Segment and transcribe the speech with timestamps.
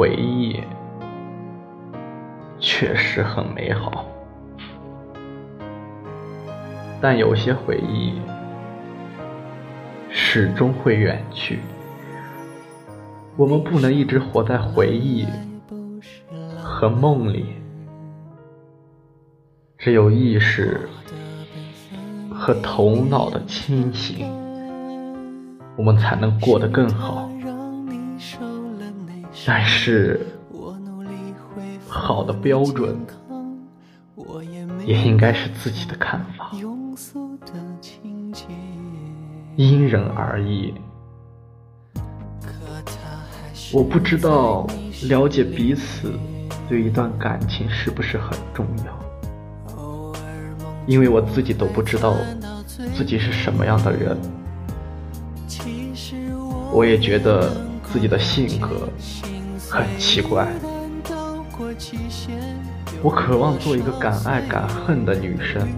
[0.00, 0.58] 回忆
[2.58, 4.06] 确实很美好，
[7.02, 8.14] 但有些回忆
[10.08, 11.58] 始终会远去。
[13.36, 15.26] 我们不能一直活在回忆
[16.58, 17.56] 和梦里，
[19.76, 20.88] 只有意识
[22.32, 24.26] 和头脑的清醒，
[25.76, 27.29] 我们才能过得更好。
[29.46, 30.20] 但是，
[31.88, 32.96] 好的标准
[34.84, 36.52] 也应该是自己的看法，
[39.56, 40.74] 因人而异。
[43.72, 44.66] 我不知道
[45.08, 46.12] 了解彼此
[46.68, 50.12] 对一段感情是不是很重要，
[50.86, 52.14] 因为我自己都不知道
[52.94, 54.16] 自己是什么样的人。
[56.72, 57.50] 我也觉得
[57.84, 58.88] 自己的性格。
[59.72, 60.48] 很奇怪，
[63.00, 65.68] 我渴望做一个敢爱敢恨的女生。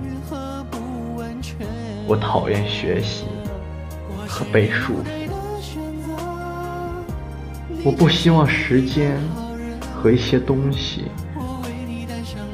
[2.06, 3.26] 我讨厌学习
[4.26, 5.28] 和被束缚。
[7.84, 9.20] 我不希望时间
[9.94, 11.04] 和一些东西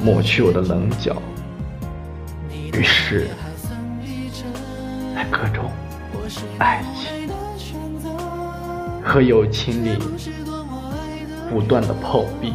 [0.03, 1.23] 抹去我的棱角。
[2.51, 3.29] 于是，
[5.15, 5.71] 在各种
[6.59, 7.31] 爱情
[9.05, 9.99] 和友情里。
[11.51, 12.55] 不断的碰壁，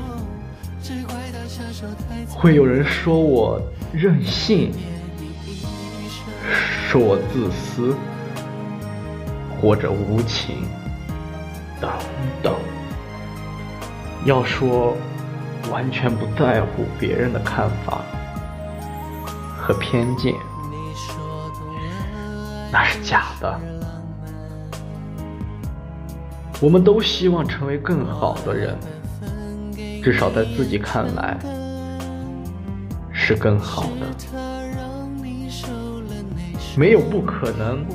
[2.29, 4.71] 会有人说我任性，
[6.87, 7.95] 说我自私，
[9.59, 10.57] 或者无情，
[11.81, 11.89] 等
[12.41, 12.53] 等。
[14.25, 14.95] 要说
[15.71, 18.01] 完全不在乎别人的看法
[19.59, 20.33] 和偏见，
[22.71, 23.59] 那是假的。
[26.63, 28.77] 我们都希望成为更好的人，
[30.01, 31.37] 至少在自己看来
[33.11, 34.07] 是更好的，
[36.77, 37.85] 没有不可能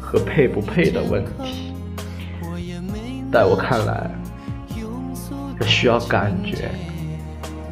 [0.00, 1.74] 和配不配的问题。
[3.30, 4.10] 在我看来，
[5.60, 6.70] 这需要感觉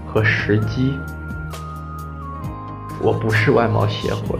[0.06, 0.92] 和时机。
[3.00, 4.38] 我不是外貌协会，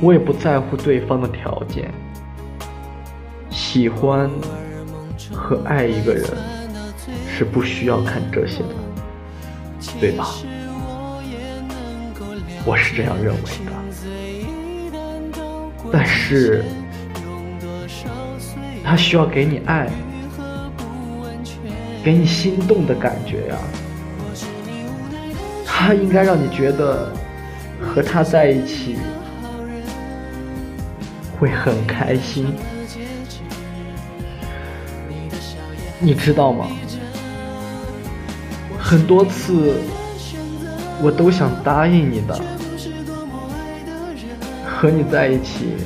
[0.00, 1.92] 我也不在乎对方的条件。
[3.72, 4.28] 喜欢
[5.32, 6.28] 和爱一个人
[7.28, 8.74] 是不需要看这些的，
[10.00, 10.26] 对吧？
[12.66, 13.70] 我是这样认为的。
[15.92, 16.64] 但是，
[18.82, 19.88] 他需要给你爱，
[22.02, 23.56] 给你心动的感觉呀。
[25.64, 27.12] 他应该让你觉得
[27.80, 28.96] 和他在一起
[31.38, 32.52] 会很开心。
[36.00, 36.66] 你知道吗？
[38.78, 39.74] 很多次
[41.02, 42.40] 我都想答应你的，
[44.66, 45.76] 和你在一起，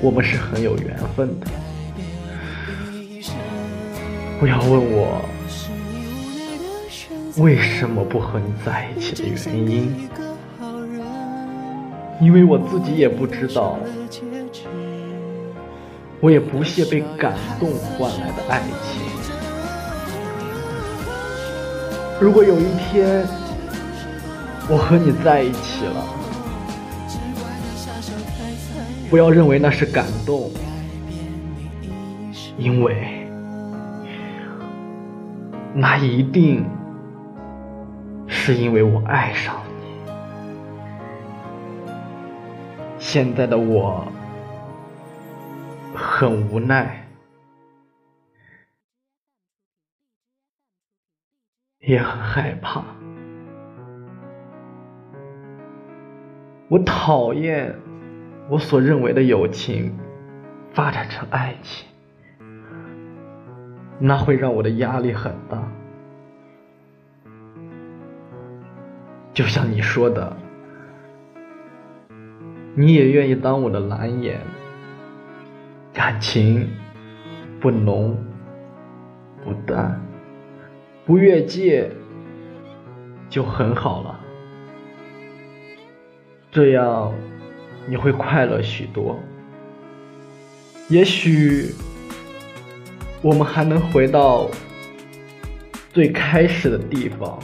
[0.00, 1.46] 我们是很有缘分的。
[4.38, 5.24] 不要问我
[7.38, 10.08] 为什么不和你在一起的原因，
[12.20, 13.78] 因为我自己也不知道。
[16.24, 19.02] 我也不屑被感动换来的爱情。
[22.18, 23.26] 如果有一天
[24.66, 26.02] 我和你在一起了，
[29.10, 30.50] 不要认为那是感动，
[32.56, 33.28] 因为
[35.74, 36.64] 那一定
[38.26, 39.84] 是因为我爱上你。
[42.98, 44.02] 现在的我。
[45.94, 47.08] 很无奈，
[51.78, 52.84] 也很害怕。
[56.68, 57.78] 我讨厌
[58.50, 59.96] 我所认为的友情
[60.72, 61.86] 发展成爱情，
[64.00, 65.62] 那会让我的压力很大。
[69.32, 70.36] 就像你说的，
[72.74, 74.40] 你也愿意当我的蓝颜。
[75.94, 76.68] 感情
[77.60, 78.18] 不浓
[79.44, 80.04] 不淡，
[81.06, 81.88] 不越界
[83.30, 84.20] 就很好了。
[86.50, 87.14] 这样
[87.86, 89.18] 你会快乐许多。
[90.88, 91.72] 也许
[93.22, 94.50] 我们还能回到
[95.92, 97.38] 最开始的地方。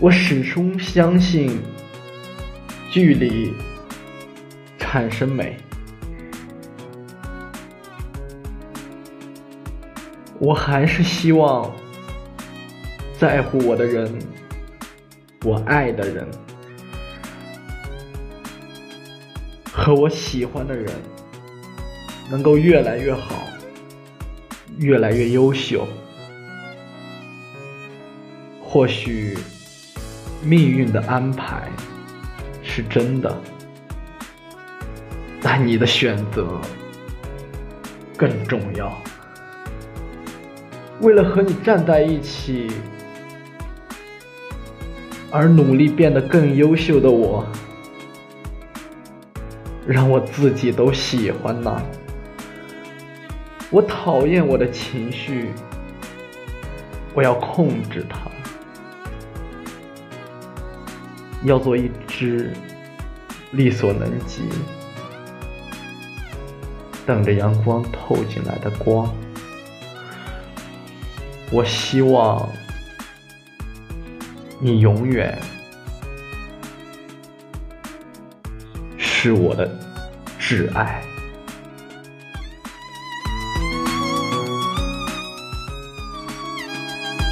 [0.00, 1.60] 我始终相信
[2.90, 3.54] 距离。
[4.92, 5.56] 产生美，
[10.38, 11.74] 我还是希望
[13.18, 14.14] 在乎我的人，
[15.46, 16.28] 我爱的人，
[19.72, 20.92] 和我喜欢的人，
[22.30, 23.44] 能够越来越好，
[24.76, 25.88] 越来越优秀。
[28.60, 29.38] 或许
[30.42, 31.66] 命运的安排
[32.62, 33.34] 是真的，
[35.42, 36.60] 但你的选择
[38.16, 38.96] 更重要。
[41.00, 42.70] 为了和你站在一起
[45.32, 47.44] 而努力变得更优秀的我，
[49.84, 51.82] 让我自己都喜欢呐。
[53.70, 55.48] 我讨厌我的情绪，
[57.14, 58.30] 我要控制它。
[61.44, 62.52] 要做一只
[63.50, 64.42] 力所能及、
[67.06, 69.12] 等着阳光透进来的光。
[71.50, 72.48] 我希望
[74.58, 75.38] 你永远
[78.96, 79.70] 是我的
[80.38, 81.11] 挚爱。